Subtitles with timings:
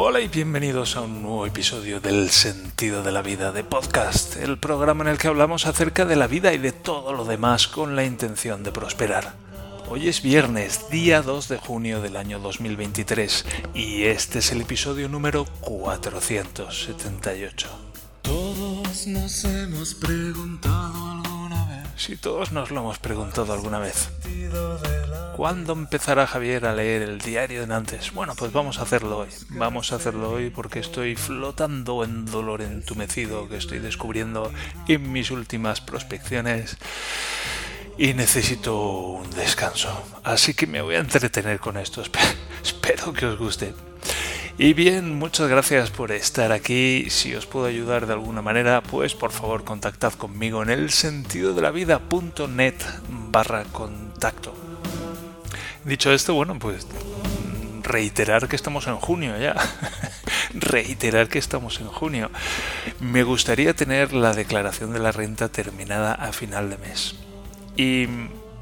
[0.00, 4.56] Hola y bienvenidos a un nuevo episodio del Sentido de la Vida de Podcast, el
[4.56, 7.96] programa en el que hablamos acerca de la vida y de todo lo demás con
[7.96, 9.34] la intención de prosperar.
[9.88, 15.08] Hoy es viernes, día 2 de junio del año 2023, y este es el episodio
[15.08, 17.68] número 478.
[18.22, 21.88] Todos nos hemos preguntado alguna vez.
[21.96, 24.10] Si todos nos lo hemos preguntado alguna vez.
[25.38, 28.12] ¿Cuándo empezará Javier a leer el diario de Nantes?
[28.12, 29.28] Bueno, pues vamos a hacerlo hoy.
[29.50, 34.52] Vamos a hacerlo hoy porque estoy flotando en dolor entumecido que estoy descubriendo
[34.88, 36.76] en mis últimas prospecciones
[37.96, 40.02] y necesito un descanso.
[40.24, 42.02] Así que me voy a entretener con esto.
[42.64, 43.74] Espero que os guste.
[44.58, 47.10] Y bien, muchas gracias por estar aquí.
[47.10, 51.54] Si os puedo ayudar de alguna manera, pues por favor contactad conmigo en el sentido
[51.54, 52.74] de la vida.net
[53.30, 54.67] barra contacto.
[55.88, 56.86] Dicho esto, bueno, pues
[57.82, 59.54] reiterar que estamos en junio ya.
[60.52, 62.30] reiterar que estamos en junio.
[63.00, 67.14] Me gustaría tener la declaración de la renta terminada a final de mes.
[67.74, 68.06] Y,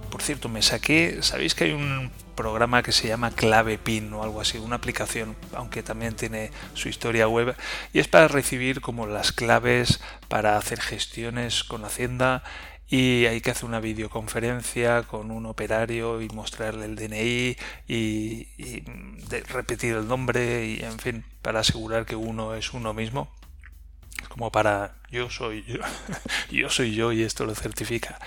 [0.09, 4.23] por cierto, me saqué, ¿sabéis que hay un programa que se llama Clave PIN o
[4.23, 7.57] algo así, una aplicación, aunque también tiene su historia web,
[7.93, 12.45] y es para recibir como las claves para hacer gestiones con Hacienda
[12.89, 17.57] y hay que hacer una videoconferencia con un operario y mostrarle el DNI
[17.89, 18.47] y,
[19.49, 23.29] repetir el nombre y en fin, para asegurar que uno es uno mismo
[24.29, 25.81] como para yo soy yo,
[26.51, 28.19] yo soy yo y esto lo certifica.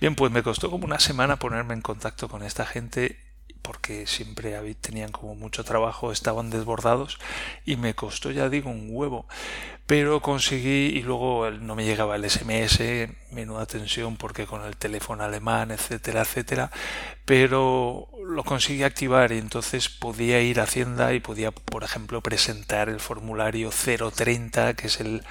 [0.00, 3.18] Bien, pues me costó como una semana ponerme en contacto con esta gente
[3.62, 7.18] porque siempre tenían como mucho trabajo, estaban desbordados
[7.64, 9.26] y me costó, ya digo, un huevo.
[9.86, 12.80] Pero conseguí y luego no me llegaba el SMS,
[13.32, 16.70] menuda tensión porque con el teléfono alemán, etcétera, etcétera.
[17.24, 22.88] Pero lo conseguí activar y entonces podía ir a Hacienda y podía, por ejemplo, presentar
[22.88, 25.22] el formulario 030, que es el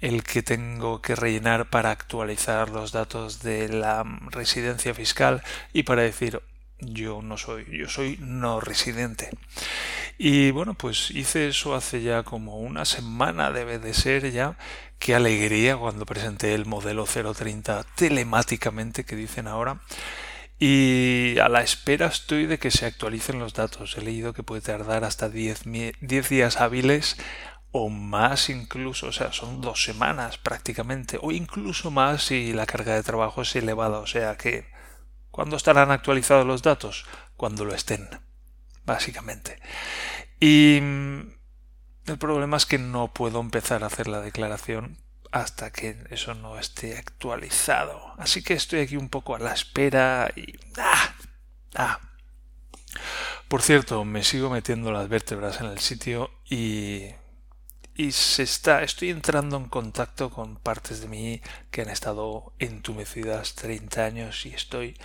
[0.00, 5.42] el que tengo que rellenar para actualizar los datos de la residencia fiscal
[5.72, 6.42] y para decir
[6.80, 9.30] yo no soy, yo soy no residente.
[10.18, 14.56] Y bueno, pues hice eso hace ya como una semana, debe de ser ya.
[14.98, 19.80] Qué alegría cuando presenté el modelo 030 telemáticamente que dicen ahora.
[20.58, 23.96] Y a la espera estoy de que se actualicen los datos.
[23.96, 25.62] He leído que puede tardar hasta 10,
[26.00, 27.16] días hábiles
[27.72, 32.94] o más incluso, o sea, son dos semanas prácticamente, o incluso más si la carga
[32.94, 34.66] de trabajo es elevada, o sea que
[35.40, 37.06] ¿Cuándo estarán actualizados los datos?
[37.34, 38.06] Cuando lo estén,
[38.84, 39.58] básicamente.
[40.38, 41.20] Y mm,
[42.08, 44.98] el problema es que no puedo empezar a hacer la declaración
[45.32, 48.12] hasta que eso no esté actualizado.
[48.18, 50.58] Así que estoy aquí un poco a la espera y...
[50.76, 51.14] ¡Ah!
[51.74, 52.00] ¡Ah!
[53.48, 57.06] Por cierto, me sigo metiendo las vértebras en el sitio y
[58.00, 63.54] y se está, estoy entrando en contacto con partes de mí que han estado entumecidas
[63.56, 64.96] 30 años y estoy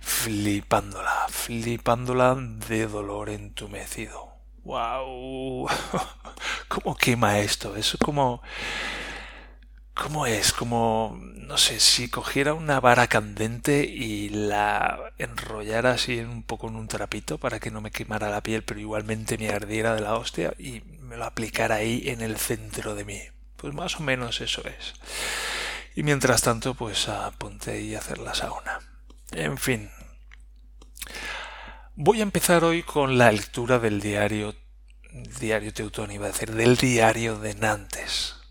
[0.00, 2.34] flipándola, flipándola
[2.68, 4.32] de dolor entumecido.
[4.64, 5.68] ¡Wow!
[6.68, 7.76] ¿Cómo quema esto?
[7.76, 8.42] Es como
[9.94, 10.52] ¿Cómo es?
[10.52, 16.76] Como, no sé, si cogiera una vara candente y la enrollara así un poco en
[16.76, 20.14] un trapito para que no me quemara la piel, pero igualmente me ardiera de la
[20.14, 23.20] hostia y me lo aplicara ahí en el centro de mí.
[23.58, 24.94] Pues más o menos eso es.
[25.94, 28.78] Y mientras tanto, pues apunté y hacer la sauna.
[29.30, 29.90] En fin.
[31.96, 34.54] Voy a empezar hoy con la lectura del diario,
[35.38, 38.41] diario Teutón, iba a decir, del diario de Nantes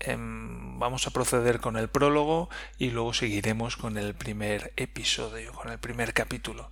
[0.00, 2.48] Em, vamos a proceder con el prólogo
[2.78, 6.70] y luego seguiremos con el primer episodio, con el primer capítulo.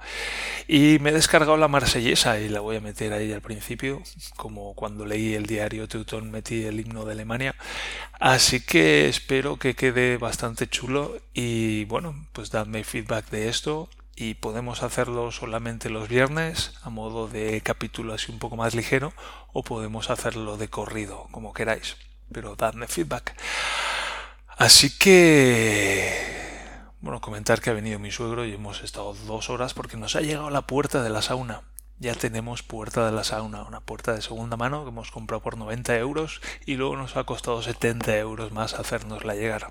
[0.68, 4.02] Y me he descargado la marsellesa y la voy a meter ahí al principio,
[4.36, 7.56] como cuando leí el diario Teutón metí el himno de Alemania.
[8.20, 14.34] Así que espero que quede bastante chulo y bueno, pues dadme feedback de esto y
[14.34, 19.12] podemos hacerlo solamente los viernes a modo de capítulo así un poco más ligero
[19.52, 21.96] o podemos hacerlo de corrido, como queráis
[22.32, 23.34] pero dadme feedback.
[24.58, 26.10] Así que,
[27.00, 30.22] bueno, comentar que ha venido mi suegro y hemos estado dos horas porque nos ha
[30.22, 31.62] llegado la puerta de la sauna.
[31.98, 35.56] Ya tenemos puerta de la sauna, una puerta de segunda mano que hemos comprado por
[35.56, 39.68] 90 euros y luego nos ha costado 70 euros más hacernosla llegar.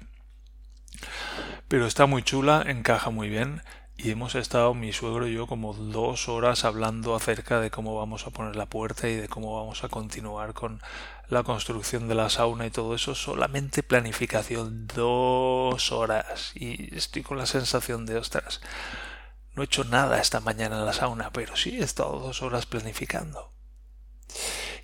[1.68, 3.62] Pero está muy chula, encaja muy bien
[3.98, 8.28] y hemos estado mi suegro y yo como dos horas hablando acerca de cómo vamos
[8.28, 10.82] a poner la puerta y de cómo vamos a continuar con
[11.30, 17.38] la construcción de la sauna y todo eso solamente planificación dos horas y estoy con
[17.38, 18.62] la sensación de ostras
[19.54, 22.66] no he hecho nada esta mañana en la sauna pero sí he estado dos horas
[22.66, 23.52] planificando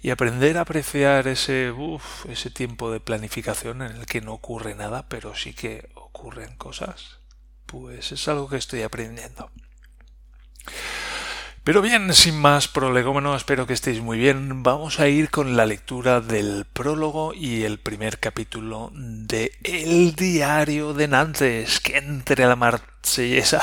[0.02, 4.74] y aprender a apreciar ese, uf, ese tiempo de planificación en el que no ocurre
[4.74, 7.20] nada, pero sí que ocurren cosas,
[7.68, 9.52] pues es algo que estoy aprendiendo.
[11.64, 14.64] Pero bien, sin más prolegómeno, espero que estéis muy bien.
[14.64, 20.96] Vamos a ir con la lectura del prólogo y el primer capítulo de El diario
[20.96, 23.62] de Nantes, que entre la marsellesa.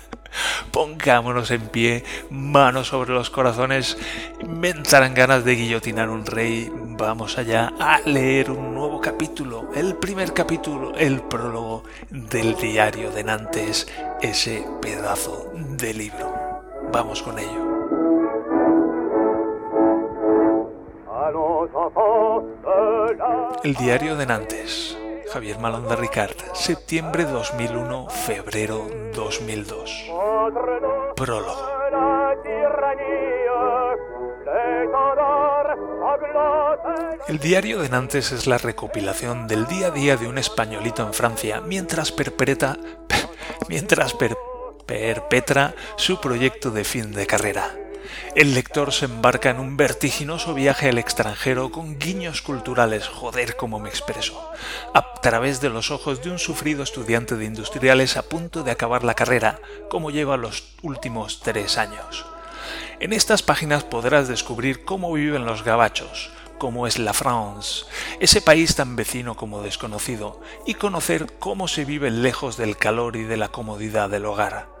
[0.72, 3.98] Pongámonos en pie, manos sobre los corazones,
[4.46, 6.70] me entrarán ganas de guillotinar un rey.
[6.72, 13.24] Vamos allá a leer un nuevo capítulo, el primer capítulo, el prólogo del diario de
[13.24, 13.88] Nantes,
[14.22, 16.45] ese pedazo de libro.
[16.92, 17.66] Vamos con ello.
[23.62, 24.96] El diario de Nantes.
[25.32, 26.36] Javier Malón de Ricard.
[26.54, 30.10] Septiembre 2001, febrero 2002.
[31.16, 31.76] Prólogo.
[37.28, 41.12] El diario de Nantes es la recopilación del día a día de un españolito en
[41.12, 42.76] Francia mientras perpetra,
[43.68, 44.36] mientras per,
[44.86, 47.74] perpetra su proyecto de fin de carrera.
[48.34, 53.80] El lector se embarca en un vertiginoso viaje al extranjero con guiños culturales, joder como
[53.80, 54.50] me expreso,
[54.94, 59.04] a través de los ojos de un sufrido estudiante de industriales a punto de acabar
[59.04, 59.58] la carrera,
[59.90, 62.26] como lleva los últimos tres años.
[63.00, 67.84] En estas páginas podrás descubrir cómo viven los gabachos, cómo es la France,
[68.20, 73.24] ese país tan vecino como desconocido, y conocer cómo se vive lejos del calor y
[73.24, 74.75] de la comodidad del hogar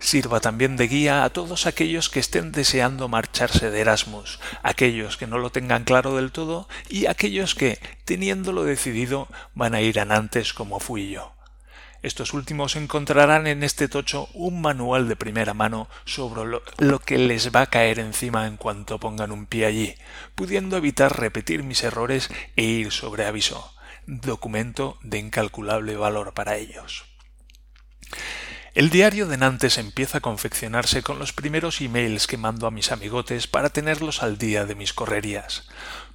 [0.00, 5.26] sirva también de guía a todos aquellos que estén deseando marcharse de Erasmus, aquellos que
[5.26, 10.06] no lo tengan claro del todo y aquellos que, teniéndolo decidido, van a ir a
[10.54, 11.32] como fui yo.
[12.02, 16.44] Estos últimos encontrarán en este tocho un manual de primera mano sobre
[16.78, 19.94] lo, que les va a caer encima en cuanto pongan un pie allí,
[20.34, 23.72] pudiendo evitar repetir mis errores e ir sobre aviso.
[24.06, 27.06] Documento de incalculable valor para ellos.
[28.76, 32.92] El diario de Nantes empieza a confeccionarse con los primeros emails que mando a mis
[32.92, 35.66] amigotes para tenerlos al día de mis correrías.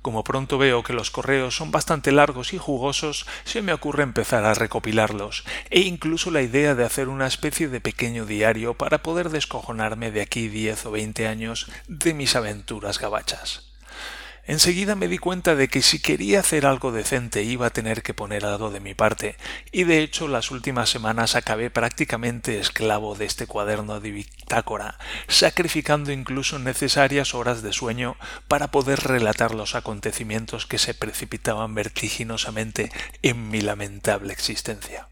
[0.04, 4.46] Como pronto veo que los correos son bastante largos y jugosos, se me ocurre empezar
[4.46, 9.32] a recopilarlos, e incluso la idea de hacer una especie de pequeño diario para poder
[9.32, 13.71] descojonarme de aquí diez o veinte años de mis aventuras gabachas.
[14.46, 18.16] Enseguida me di cuenta de que si quería hacer algo decente iba a tener que
[18.16, 19.38] poner algo de mi parte,
[19.72, 24.98] y de hecho las últimas semanas acabé prácticamente esclavo de este cuaderno de bitácora,
[25.28, 28.18] sacrificando incluso necesarias horas de sueño
[28.48, 32.92] para poder relatar los acontecimientos que se precipitaban vertiginosamente
[33.22, 35.08] en mi lamentable existencia.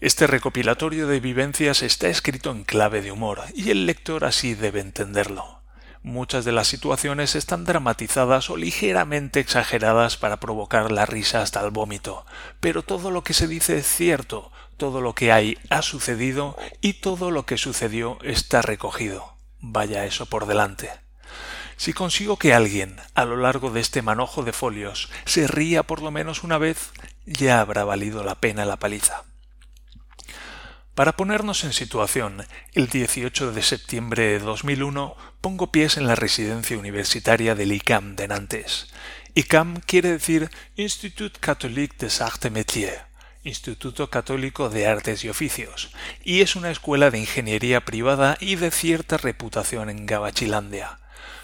[0.00, 4.80] Este recopilatorio de vivencias está escrito en clave de humor, y el lector así debe
[4.80, 5.53] entenderlo.
[6.04, 11.70] Muchas de las situaciones están dramatizadas o ligeramente exageradas para provocar la risa hasta el
[11.70, 12.26] vómito,
[12.60, 17.00] pero todo lo que se dice es cierto, todo lo que hay ha sucedido y
[17.00, 19.38] todo lo que sucedió está recogido.
[19.60, 20.90] Vaya eso por delante.
[21.78, 26.02] Si consigo que alguien, a lo largo de este manojo de folios, se ría por
[26.02, 26.92] lo menos una vez,
[27.24, 29.24] ya habrá valido la pena la paliza.
[30.94, 36.78] Para ponernos en situación, el 18 de septiembre de 2001 pongo pies en la residencia
[36.78, 38.86] universitaria del ICAM de Nantes.
[39.34, 43.00] ICAM quiere decir Institut Catholique des Arts et Métiers,
[43.42, 45.90] Instituto Católico de Artes y Oficios,
[46.22, 51.00] y es una escuela de ingeniería privada y de cierta reputación en Gabachilandia.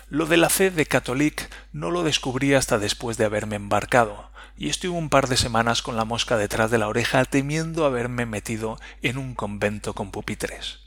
[0.08, 4.68] Lo de la C de Catholic no lo descubrí hasta después de haberme embarcado y
[4.68, 8.78] estuve un par de semanas con la mosca detrás de la oreja temiendo haberme metido
[9.00, 10.80] en un convento con pupitres.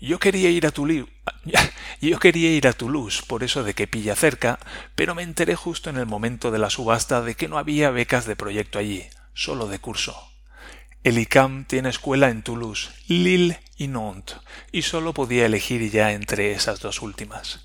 [0.00, 1.10] Yo quería ir a Toulouse,
[2.00, 4.60] yo quería ir a Toulouse por eso de que pilla cerca,
[4.94, 8.24] pero me enteré justo en el momento de la subasta de que no había becas
[8.24, 9.04] de proyecto allí,
[9.34, 10.16] solo de curso.
[11.02, 14.36] El ICAM tiene escuela en Toulouse, Lille y Nantes,
[14.70, 17.64] y solo podía elegir ya entre esas dos últimas.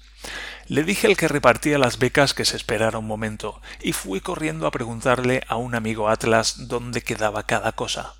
[0.68, 4.68] Le dije al que repartía las becas que se esperara un momento, y fui corriendo
[4.68, 8.16] a preguntarle a un amigo Atlas dónde quedaba cada cosa.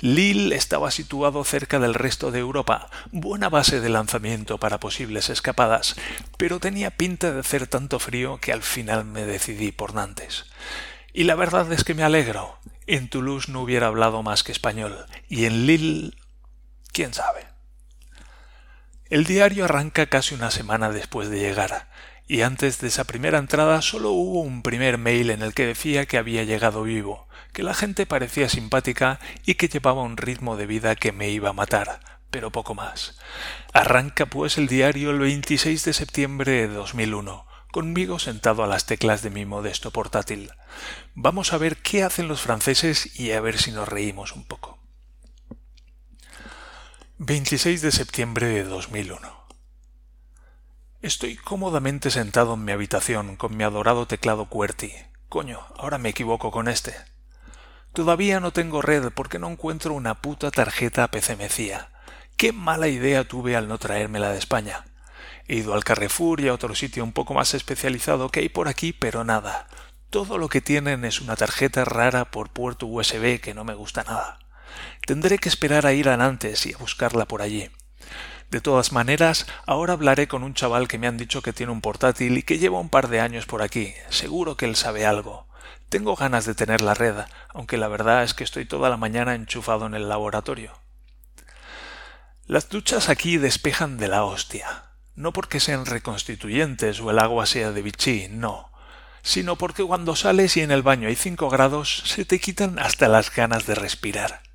[0.00, 5.96] Lille estaba situado cerca del resto de Europa, buena base de lanzamiento para posibles escapadas,
[6.36, 10.44] pero tenía pinta de hacer tanto frío que al final me decidí por Nantes.
[11.14, 12.58] Y la verdad es que me alegro.
[12.86, 16.12] En Toulouse no hubiera hablado más que español, y en Lille.
[16.92, 17.55] quién sabe.
[19.08, 21.88] El diario arranca casi una semana después de llegar,
[22.26, 26.06] y antes de esa primera entrada solo hubo un primer mail en el que decía
[26.06, 30.66] que había llegado vivo, que la gente parecía simpática y que llevaba un ritmo de
[30.66, 32.00] vida que me iba a matar,
[32.32, 33.16] pero poco más.
[33.72, 39.22] Arranca pues el diario el 26 de septiembre de 2001, conmigo sentado a las teclas
[39.22, 40.50] de mi modesto portátil.
[41.14, 44.75] Vamos a ver qué hacen los franceses y a ver si nos reímos un poco.
[47.18, 49.46] 26 de septiembre de 2001
[51.00, 54.92] Estoy cómodamente sentado en mi habitación con mi adorado teclado QWERTY.
[55.30, 56.94] Coño, ahora me equivoco con este.
[57.94, 61.88] Todavía no tengo red porque no encuentro una puta tarjeta PCMCIA.
[62.36, 64.84] Qué mala idea tuve al no traérmela de España.
[65.48, 68.68] He ido al Carrefour y a otro sitio un poco más especializado que hay por
[68.68, 69.68] aquí, pero nada.
[70.10, 74.04] Todo lo que tienen es una tarjeta rara por puerto USB que no me gusta
[74.04, 74.38] nada.
[75.06, 77.70] Tendré que esperar a ir a Nantes y a buscarla por allí.
[78.50, 81.80] De todas maneras, ahora hablaré con un chaval que me han dicho que tiene un
[81.80, 83.94] portátil y que lleva un par de años por aquí.
[84.10, 85.46] Seguro que él sabe algo.
[85.88, 87.14] Tengo ganas de tener la red,
[87.54, 90.72] aunque la verdad es que estoy toda la mañana enchufado en el laboratorio.
[92.46, 94.86] Las duchas aquí despejan de la hostia.
[95.14, 98.72] No porque sean reconstituyentes o el agua sea de bichí, no,
[99.22, 103.06] sino porque cuando sales y en el baño hay cinco grados se te quitan hasta
[103.06, 104.45] las ganas de respirar.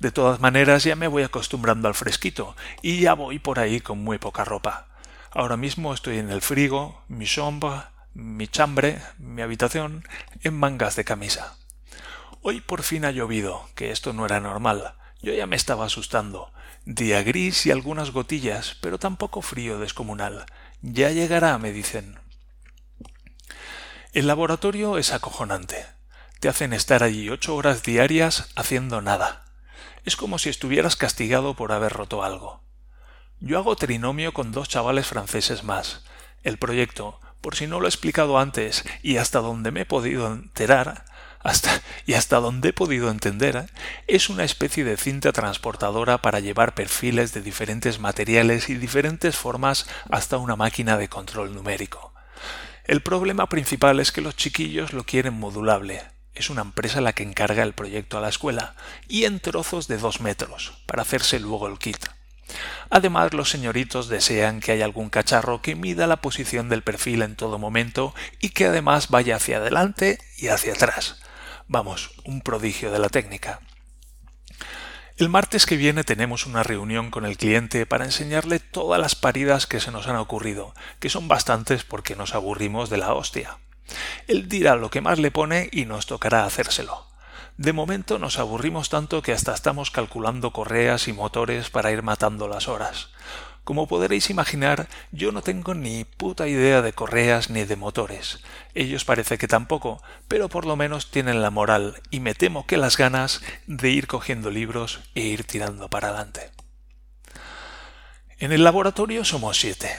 [0.00, 4.02] De todas maneras ya me voy acostumbrando al fresquito y ya voy por ahí con
[4.02, 4.88] muy poca ropa.
[5.30, 10.04] Ahora mismo estoy en el frigo, mi sombra, mi chambre, mi habitación,
[10.42, 11.56] en mangas de camisa.
[12.42, 14.94] Hoy por fin ha llovido, que esto no era normal.
[15.22, 16.52] Yo ya me estaba asustando.
[16.84, 20.44] Día gris y algunas gotillas, pero tampoco frío descomunal.
[20.82, 22.18] Ya llegará, me dicen.
[24.12, 25.86] El laboratorio es acojonante.
[26.40, 29.43] Te hacen estar allí ocho horas diarias haciendo nada
[30.04, 32.62] es como si estuvieras castigado por haber roto algo.
[33.40, 36.04] Yo hago trinomio con dos chavales franceses más.
[36.42, 40.32] El proyecto, por si no lo he explicado antes y hasta donde me he podido
[40.32, 41.04] enterar,
[41.40, 43.70] hasta y hasta donde he podido entender,
[44.06, 49.86] es una especie de cinta transportadora para llevar perfiles de diferentes materiales y diferentes formas
[50.10, 52.14] hasta una máquina de control numérico.
[52.84, 56.02] El problema principal es que los chiquillos lo quieren modulable,
[56.34, 58.74] es una empresa la que encarga el proyecto a la escuela,
[59.08, 62.06] y en trozos de dos metros, para hacerse luego el kit.
[62.90, 67.36] Además, los señoritos desean que haya algún cacharro que mida la posición del perfil en
[67.36, 71.20] todo momento y que además vaya hacia adelante y hacia atrás.
[71.66, 73.60] Vamos, un prodigio de la técnica.
[75.16, 79.66] El martes que viene tenemos una reunión con el cliente para enseñarle todas las paridas
[79.66, 83.58] que se nos han ocurrido, que son bastantes porque nos aburrimos de la hostia.
[84.26, 87.06] Él dirá lo que más le pone y nos tocará hacérselo.
[87.56, 92.48] De momento nos aburrimos tanto que hasta estamos calculando correas y motores para ir matando
[92.48, 93.10] las horas.
[93.64, 98.40] Como podréis imaginar, yo no tengo ni puta idea de correas ni de motores.
[98.74, 102.76] Ellos parece que tampoco, pero por lo menos tienen la moral y me temo que
[102.76, 106.50] las ganas de ir cogiendo libros e ir tirando para adelante.
[108.38, 109.90] En el laboratorio somos siete.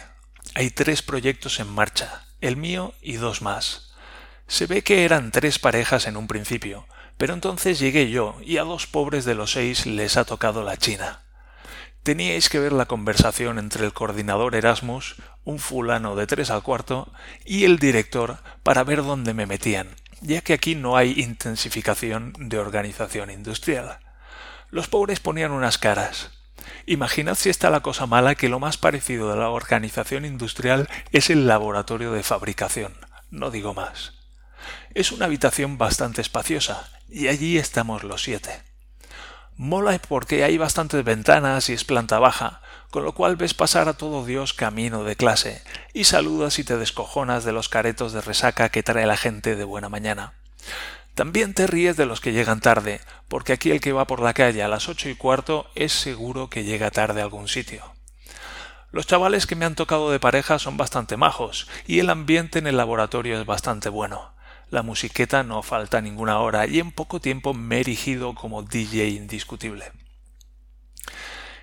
[0.53, 3.93] Hay tres proyectos en marcha, el mío y dos más.
[4.47, 6.85] Se ve que eran tres parejas en un principio,
[7.17, 10.77] pero entonces llegué yo y a dos pobres de los seis les ha tocado la
[10.77, 11.21] China.
[12.03, 17.11] Teníais que ver la conversación entre el coordinador Erasmus, un fulano de tres al cuarto,
[17.45, 19.87] y el director para ver dónde me metían,
[20.21, 23.99] ya que aquí no hay intensificación de organización industrial.
[24.69, 26.29] Los pobres ponían unas caras.
[26.85, 31.29] Imaginad si está la cosa mala que lo más parecido a la organización industrial es
[31.29, 32.93] el laboratorio de fabricación.
[33.31, 34.13] No digo más.
[34.93, 38.61] Es una habitación bastante espaciosa, y allí estamos los siete.
[39.57, 43.93] Mola porque hay bastantes ventanas y es planta baja, con lo cual ves pasar a
[43.93, 48.69] todo Dios camino de clase, y saludas y te descojonas de los caretos de resaca
[48.69, 50.33] que trae la gente de buena mañana.
[51.15, 54.33] También te ríes de los que llegan tarde, porque aquí el que va por la
[54.33, 57.95] calle a las ocho y cuarto es seguro que llega tarde a algún sitio.
[58.91, 62.67] Los chavales que me han tocado de pareja son bastante majos, y el ambiente en
[62.67, 64.33] el laboratorio es bastante bueno.
[64.69, 69.07] La musiqueta no falta ninguna hora, y en poco tiempo me he erigido como DJ
[69.07, 69.93] indiscutible.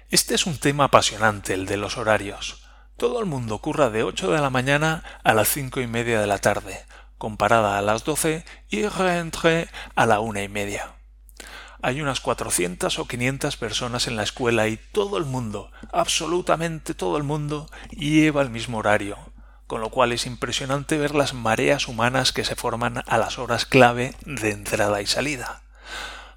[0.09, 2.67] Este es un tema apasionante, el de los horarios.
[2.97, 6.27] Todo el mundo curra de ocho de la mañana a las cinco y media de
[6.27, 6.85] la tarde,
[7.23, 10.97] comparada a las doce y reentré a la una y media.
[11.81, 17.17] Hay unas cuatrocientas o quinientas personas en la escuela y todo el mundo, absolutamente todo
[17.17, 19.19] el mundo, lleva el mismo horario,
[19.69, 23.67] con lo cual es impresionante ver las mareas humanas que se forman a las horas
[23.67, 25.63] clave de entrada y salida.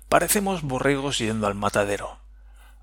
[0.07, 2.19] Parecemos borregos yendo al matadero.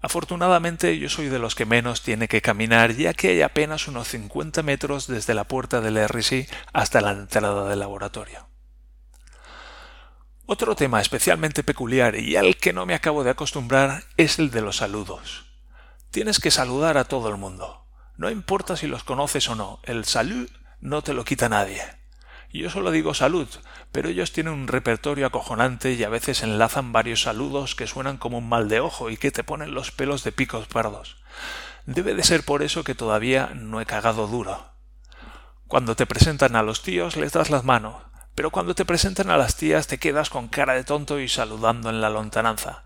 [0.03, 4.09] Afortunadamente yo soy de los que menos tiene que caminar, ya que hay apenas unos
[4.09, 8.49] 50 metros desde la puerta del RSI hasta la entrada del laboratorio.
[10.45, 14.61] Otro tema especialmente peculiar y al que no me acabo de acostumbrar es el de
[14.61, 15.47] los saludos.
[16.11, 17.87] Tienes que saludar a todo el mundo.
[18.17, 21.81] No importa si los conoces o no, el salud no te lo quita nadie.
[22.53, 23.49] Yo solo digo salud,
[23.93, 28.39] pero ellos tienen un repertorio acojonante y a veces enlazan varios saludos que suenan como
[28.39, 31.17] un mal de ojo y que te ponen los pelos de picos pardos.
[31.87, 34.67] Debe de ser por eso que todavía no he cagado duro.
[35.67, 38.03] Cuando te presentan a los tíos les das las manos,
[38.35, 41.89] pero cuando te presentan a las tías te quedas con cara de tonto y saludando
[41.89, 42.85] en la lontananza.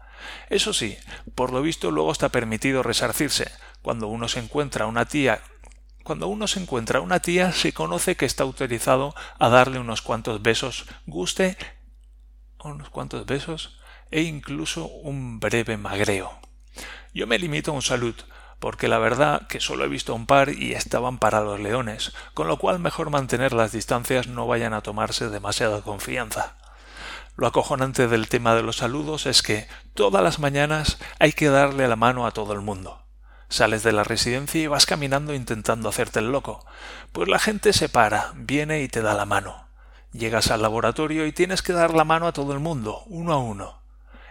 [0.48, 0.96] Eso sí,
[1.34, 3.50] por lo visto luego está permitido resarcirse.
[3.82, 5.40] Cuando uno se encuentra una tía
[6.06, 10.40] cuando uno se encuentra una tía se conoce que está autorizado a darle unos cuantos
[10.40, 11.58] besos, guste
[12.62, 13.80] unos cuantos besos
[14.12, 16.38] e incluso un breve magreo.
[17.12, 18.14] Yo me limito a un salud,
[18.60, 22.46] porque la verdad que solo he visto un par y estaban para los leones, con
[22.46, 26.56] lo cual mejor mantener las distancias no vayan a tomarse demasiada confianza.
[27.34, 31.88] Lo acojonante del tema de los saludos es que todas las mañanas hay que darle
[31.88, 33.05] la mano a todo el mundo.
[33.48, 36.64] Sales de la residencia y vas caminando intentando hacerte el loco,
[37.12, 39.66] pues la gente se para, viene y te da la mano.
[40.12, 43.38] Llegas al laboratorio y tienes que dar la mano a todo el mundo, uno a
[43.38, 43.80] uno.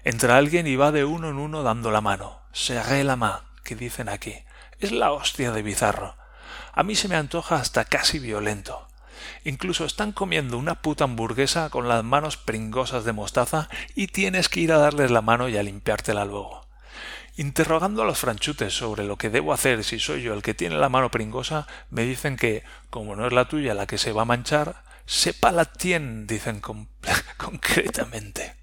[0.04, 2.42] Entra alguien y va de uno en uno dando la mano.
[2.52, 4.36] Serré la main, que dicen aquí.
[4.80, 6.16] Es la hostia de bizarro.
[6.74, 8.88] A mí se me antoja hasta casi violento.
[9.44, 14.60] Incluso están comiendo una puta hamburguesa con las manos pringosas de mostaza y tienes que
[14.60, 16.65] ir a darles la mano y a limpiártela luego.
[17.38, 20.78] Interrogando a los franchutes sobre lo que debo hacer si soy yo el que tiene
[20.78, 24.22] la mano pringosa, me dicen que, como no es la tuya la que se va
[24.22, 26.62] a manchar, sepa la tien, dicen
[27.38, 28.56] concretamente.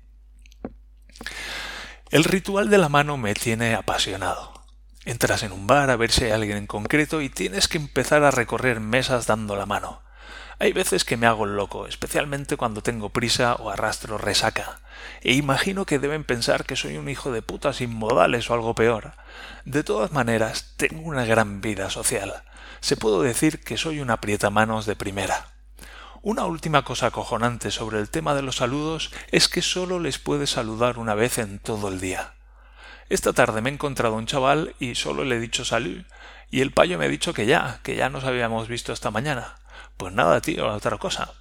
[2.11, 4.53] El ritual de la mano me tiene apasionado.
[5.05, 8.23] Entras en un bar a ver si hay alguien en concreto y tienes que empezar
[8.23, 10.03] a recorrer mesas dando la mano.
[10.63, 14.79] Hay veces que me hago loco, especialmente cuando tengo prisa o arrastro resaca,
[15.21, 18.73] e imagino que deben pensar que soy un hijo de puta sin modales o algo
[18.77, 19.15] peor.
[19.65, 22.45] De todas maneras, tengo una gran vida social.
[22.79, 25.49] Se puedo decir que soy un aprietamanos de primera.
[26.23, 30.51] Una última cosa acojonante sobre el tema de los saludos es que solo les puedes
[30.51, 32.35] saludar una vez en todo el día.
[33.09, 36.05] Esta tarde me he encontrado un chaval y solo le he dicho salud,
[36.53, 39.57] y el payo me ha dicho que ya, que ya nos habíamos visto esta mañana.
[40.03, 41.33] Pues nada, tío, otra cosa.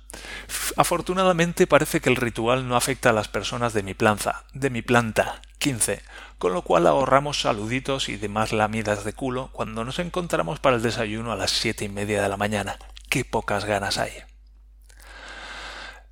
[0.78, 4.84] Afortunadamente parece que el ritual no afecta a las personas de mi planta, de mi
[4.84, 6.04] planta 15,
[6.38, 10.84] con lo cual ahorramos saluditos y demás lamidas de culo cuando nos encontramos para el
[10.84, 12.78] desayuno a las siete y media de la mañana.
[13.10, 14.12] Qué pocas ganas hay.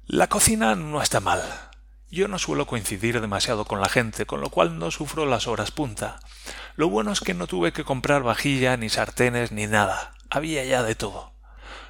[0.07, 1.43] La cocina no está mal.
[2.09, 5.69] Yo no suelo coincidir demasiado con la gente, con lo cual no sufro las horas
[5.69, 6.19] punta.
[6.75, 10.15] Lo bueno es que no tuve que comprar vajilla, ni sartenes, ni nada.
[10.31, 11.37] Había ya de todo.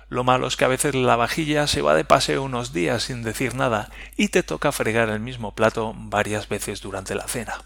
[0.09, 3.21] Lo malo es que a veces la vajilla se va de paseo unos días sin
[3.21, 7.63] decir nada y te toca fregar el mismo plato varias veces durante la cena.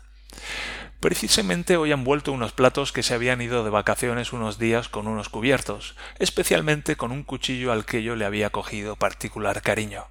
[1.00, 5.08] Precisamente hoy han vuelto unos platos que se habían ido de vacaciones unos días con
[5.08, 10.06] unos cubiertos, especialmente con un cuchillo al que yo le había cogido particular cariño.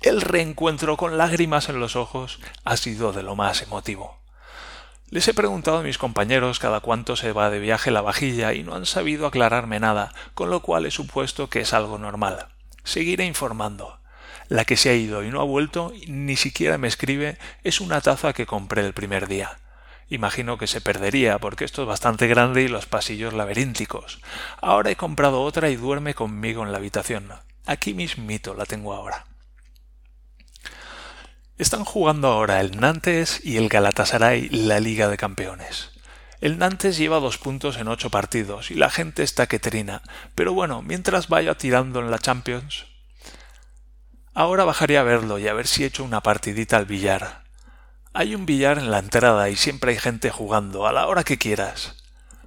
[0.00, 4.19] El reencuentro con lágrimas en los ojos ha sido de lo más emotivo.
[5.10, 8.62] Les he preguntado a mis compañeros cada cuánto se va de viaje la vajilla y
[8.62, 12.46] no han sabido aclararme nada, con lo cual he supuesto que es algo normal.
[12.84, 13.98] Seguiré informando.
[14.46, 18.00] La que se ha ido y no ha vuelto, ni siquiera me escribe, es una
[18.00, 19.58] taza que compré el primer día.
[20.10, 24.20] Imagino que se perdería, porque esto es bastante grande y los pasillos laberínticos.
[24.60, 27.32] Ahora he comprado otra y duerme conmigo en la habitación.
[27.66, 29.26] Aquí mismito la tengo ahora.
[31.60, 35.90] Están jugando ahora el Nantes y el Galatasaray la Liga de Campeones.
[36.40, 40.00] El Nantes lleva dos puntos en ocho partidos y la gente está que trina,
[40.34, 42.86] pero bueno, mientras vaya tirando en la Champions.
[44.32, 47.44] Ahora bajaré a verlo y a ver si echo una partidita al billar.
[48.14, 51.36] Hay un billar en la entrada y siempre hay gente jugando, a la hora que
[51.36, 51.94] quieras.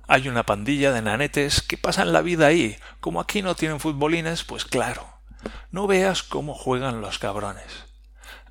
[0.08, 2.80] Hay una pandilla de nanetes que pasan la vida ahí.
[2.99, 5.06] Como aquí no tienen futbolines, pues claro.
[5.69, 7.92] No veas cómo juegan los cabrones.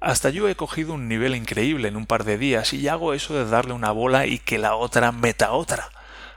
[0.03, 3.35] Hasta yo he cogido un nivel increíble en un par de días y hago eso
[3.35, 5.93] de darle una bola y que la otra meta otra.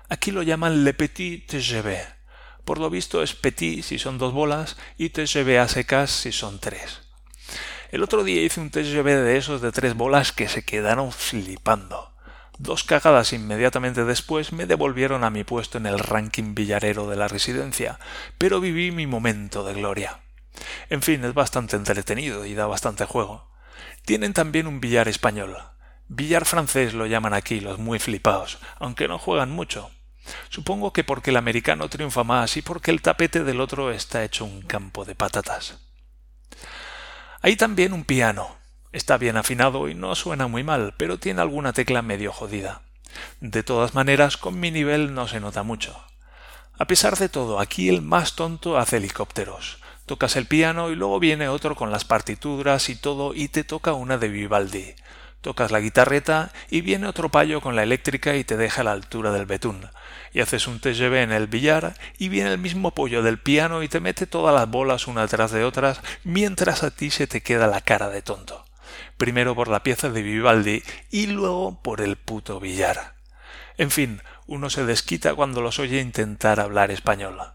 [0.08, 1.97] Aquí lo llaman le petit TGV.
[2.63, 6.60] Por lo visto es petit si son dos bolas y TGV a secas si son
[6.60, 7.01] tres.
[7.89, 12.13] El otro día hice un TGV de esos de tres bolas que se quedaron flipando.
[12.60, 17.28] Dos cagadas inmediatamente después me devolvieron a mi puesto en el ranking villarero de la
[17.28, 17.99] residencia,
[18.38, 20.19] pero viví mi momento de gloria.
[20.91, 23.54] En fin, es bastante entretenido y da bastante juego.
[24.05, 25.57] Tienen también un billar español.
[26.07, 29.89] Billar francés lo llaman aquí los muy flipados, aunque no juegan mucho.
[30.49, 34.45] Supongo que porque el americano triunfa más y porque el tapete del otro está hecho
[34.45, 35.79] un campo de patatas.
[37.41, 38.57] Hay también un piano.
[38.91, 42.81] Está bien afinado y no suena muy mal, pero tiene alguna tecla medio jodida.
[43.39, 46.01] De todas maneras, con mi nivel no se nota mucho.
[46.77, 49.79] A pesar de todo, aquí el más tonto hace helicópteros.
[50.05, 53.93] Tocas el piano y luego viene otro con las partituras y todo y te toca
[53.93, 54.93] una de Vivaldi.
[55.41, 58.91] Tocas la guitarreta y viene otro payo con la eléctrica y te deja a la
[58.91, 59.89] altura del betún.
[60.31, 63.87] Y haces un TGV en el billar y viene el mismo pollo del piano y
[63.87, 67.65] te mete todas las bolas una tras de otras mientras a ti se te queda
[67.65, 68.63] la cara de tonto.
[69.17, 73.15] Primero por la pieza de Vivaldi y luego por el puto billar.
[73.77, 77.54] En fin, uno se desquita cuando los oye intentar hablar español.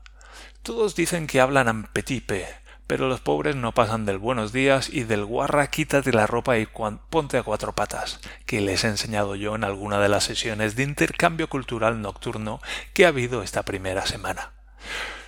[0.63, 2.47] Todos dicen que hablan ampetipe,
[2.87, 6.67] pero los pobres no pasan del buenos días y del guarra quítate la ropa y
[7.09, 10.83] ponte a cuatro patas, que les he enseñado yo en alguna de las sesiones de
[10.83, 12.61] intercambio cultural nocturno
[12.93, 14.53] que ha habido esta primera semana.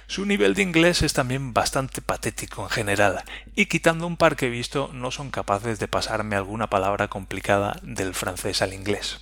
[0.07, 4.49] Su nivel de inglés es también bastante patético en general, y quitando un par que
[4.49, 9.21] he visto no son capaces de pasarme alguna palabra complicada del francés al inglés.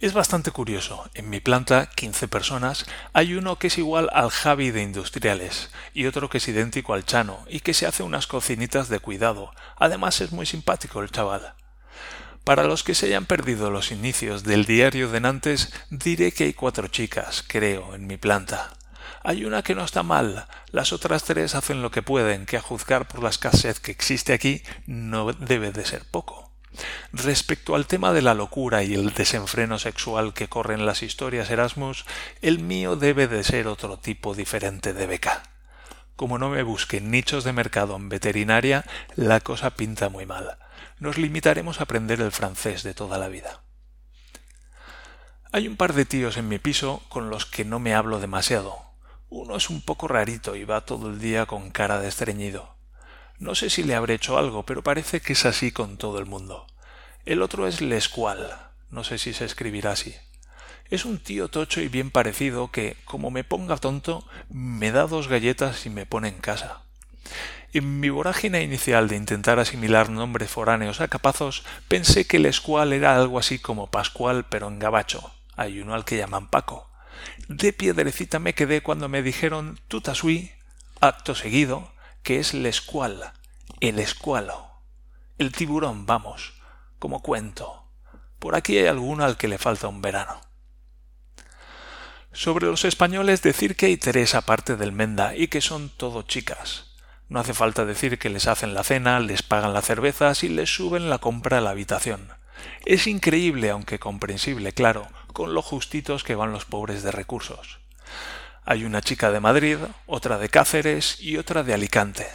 [0.00, 1.10] Es bastante curioso.
[1.12, 6.06] En mi planta, 15 personas, hay uno que es igual al Javi de Industriales y
[6.06, 9.52] otro que es idéntico al Chano y que se hace unas cocinitas de cuidado.
[9.76, 11.52] Además es muy simpático el chaval.
[12.44, 16.54] Para los que se hayan perdido los inicios del diario de Nantes, diré que hay
[16.54, 18.70] cuatro chicas, creo, en mi planta.
[19.22, 22.62] Hay una que no está mal, las otras tres hacen lo que pueden, que a
[22.62, 26.49] juzgar por la escasez que existe aquí no debe de ser poco.
[27.12, 32.04] Respecto al tema de la locura y el desenfreno sexual que corren las historias Erasmus,
[32.40, 35.42] el mío debe de ser otro tipo diferente de beca.
[36.16, 38.84] Como no me busquen nichos de mercado en veterinaria,
[39.16, 40.58] la cosa pinta muy mal.
[40.98, 43.62] Nos limitaremos a aprender el francés de toda la vida.
[45.52, 48.78] Hay un par de tíos en mi piso con los que no me hablo demasiado.
[49.28, 52.79] Uno es un poco rarito y va todo el día con cara de estreñido.
[53.40, 56.26] No sé si le habré hecho algo, pero parece que es así con todo el
[56.26, 56.66] mundo.
[57.24, 58.54] El otro es Lescual,
[58.90, 60.14] no sé si se escribirá así.
[60.90, 65.28] Es un tío tocho y bien parecido que, como me ponga tonto, me da dos
[65.28, 66.82] galletas y me pone en casa.
[67.72, 73.16] En mi vorágine inicial de intentar asimilar nombres foráneos a capazos, pensé que Lescual era
[73.16, 75.32] algo así como Pascual pero en gabacho.
[75.56, 76.90] Hay uno al que llaman Paco.
[77.48, 80.52] De piedrecita me quedé cuando me dijeron tutasui,
[81.00, 81.90] acto seguido,
[82.22, 83.32] que es el escual,
[83.80, 84.70] el escualo,
[85.38, 86.54] el tiburón, vamos,
[86.98, 87.84] como cuento.
[88.38, 90.40] Por aquí hay alguno al que le falta un verano.
[92.32, 96.94] Sobre los españoles decir que hay tres aparte del Menda y que son todo chicas.
[97.28, 100.72] No hace falta decir que les hacen la cena, les pagan las cervezas y les
[100.72, 102.32] suben la compra a la habitación.
[102.84, 107.80] Es increíble, aunque comprensible, claro, con lo justitos que van los pobres de recursos.
[108.70, 112.28] Hay una chica de Madrid, otra de Cáceres y otra de Alicante.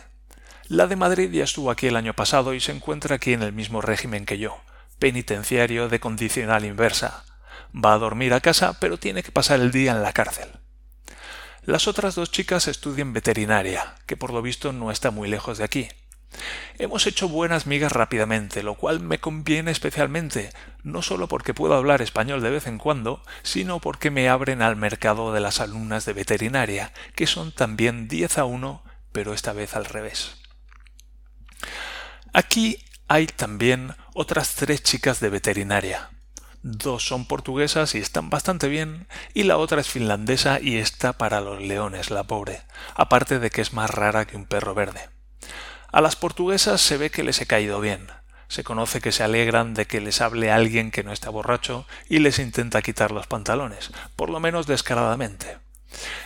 [0.68, 3.54] La de Madrid ya estuvo aquí el año pasado y se encuentra aquí en el
[3.54, 4.60] mismo régimen que yo,
[5.00, 7.24] penitenciario de condicional inversa.
[7.74, 10.50] Va a dormir a casa, pero tiene que pasar el día en la cárcel.
[11.64, 15.64] Las otras dos chicas estudian veterinaria, que por lo visto no está muy lejos de
[15.64, 15.88] aquí,
[16.78, 20.52] Hemos hecho buenas migas rápidamente, lo cual me conviene especialmente,
[20.84, 24.76] no solo porque puedo hablar español de vez en cuando, sino porque me abren al
[24.76, 29.76] mercado de las alumnas de veterinaria, que son también diez a uno, pero esta vez
[29.76, 30.36] al revés.
[32.34, 36.10] Aquí hay también otras tres chicas de veterinaria.
[36.64, 41.40] Dos son portuguesas y están bastante bien, y la otra es finlandesa y está para
[41.40, 42.64] los leones, la pobre,
[42.96, 45.10] aparte de que es más rara que un perro verde.
[45.96, 48.08] A las portuguesas se ve que les he caído bien.
[48.50, 52.20] Se conoce que se alegran de que les hable alguien que no está borracho y
[52.20, 55.58] les intenta quitar los pantalones, por lo menos descaradamente.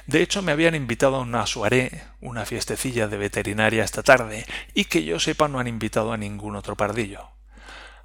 [0.07, 4.85] De hecho, me habían invitado a una soirée, una fiestecilla de veterinaria esta tarde, y
[4.85, 7.29] que yo sepa no han invitado a ningún otro pardillo.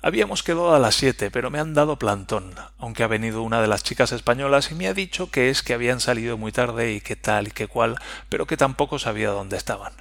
[0.03, 3.69] Habíamos quedado a las siete, pero me han dado plantón, aunque ha venido una de
[3.69, 7.01] las chicas españolas y me ha dicho que es que habían salido muy tarde y
[7.01, 7.97] que tal y que cual,
[8.29, 9.95] pero que tampoco sabía dónde estaban.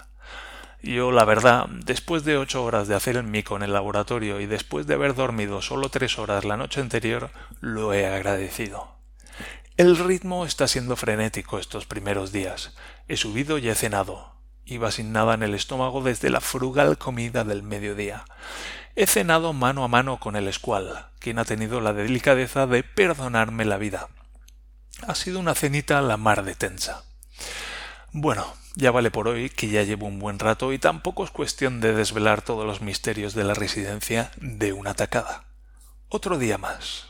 [0.84, 4.48] Yo, la verdad, después de ocho horas de hacer el mico en el laboratorio y
[4.48, 8.94] después de haber dormido solo tres horas la noche anterior, lo he agradecido.
[9.78, 12.76] El ritmo está siendo frenético estos primeros días.
[13.08, 14.36] He subido y he cenado.
[14.66, 18.26] Iba sin nada en el estómago desde la frugal comida del mediodía.
[18.98, 23.64] He cenado mano a mano con el escual, quien ha tenido la delicadeza de perdonarme
[23.64, 24.10] la vida.
[25.08, 27.06] Ha sido una cenita la mar de tensa.
[28.16, 28.46] Bueno,
[28.76, 31.96] ya vale por hoy que ya llevo un buen rato y tampoco es cuestión de
[31.96, 35.46] desvelar todos los misterios de la residencia de una tacada.
[36.10, 37.08] Otro día más.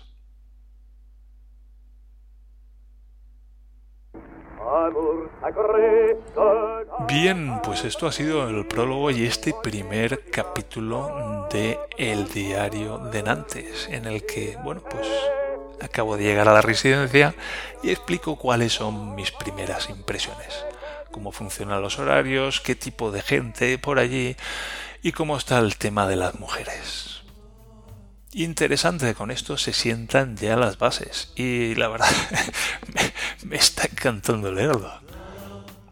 [7.05, 13.23] Bien, pues esto ha sido el prólogo y este primer capítulo de El diario de
[13.23, 15.05] Nantes, en el que, bueno, pues
[15.81, 17.35] acabo de llegar a la residencia
[17.83, 20.65] y explico cuáles son mis primeras impresiones.
[21.13, 24.35] Cómo funcionan los horarios, qué tipo de gente por allí
[25.01, 27.21] y cómo está el tema de las mujeres.
[28.33, 32.09] Interesante, con esto se sientan ya las bases y la verdad
[33.45, 34.91] me, está encantando leerlo.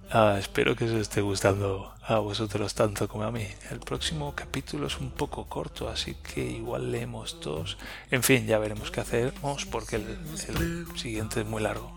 [0.09, 3.47] Ah, espero que os esté gustando a vosotros tanto como a mí.
[3.69, 7.77] El próximo capítulo es un poco corto, así que igual leemos dos.
[8.09, 10.17] En fin, ya veremos qué hacemos porque el,
[10.49, 11.93] el siguiente es muy largo.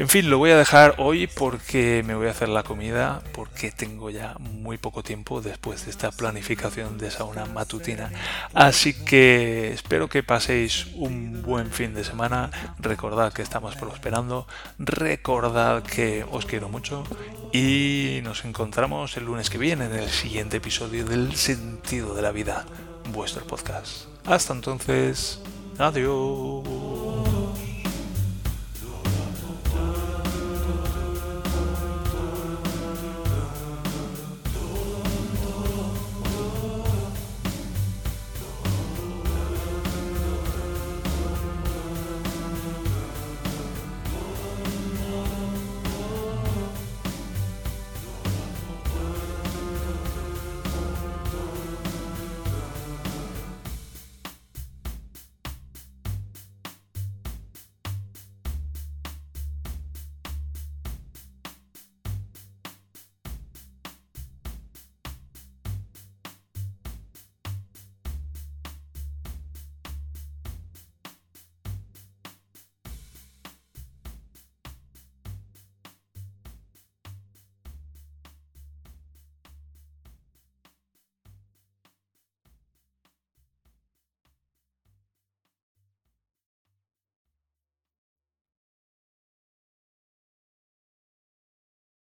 [0.00, 3.70] En fin, lo voy a dejar hoy porque me voy a hacer la comida, porque
[3.70, 8.10] tengo ya muy poco tiempo después de esta planificación de sauna matutina.
[8.54, 12.50] Así que espero que paséis un buen fin de semana.
[12.78, 14.46] Recordad que estamos prosperando.
[14.78, 17.04] Recordad que os quiero mucho
[17.52, 22.32] y nos encontramos el lunes que viene en el siguiente episodio del sentido de la
[22.32, 22.64] vida,
[23.12, 24.06] vuestro podcast.
[24.24, 25.42] Hasta entonces,
[25.78, 27.39] adiós.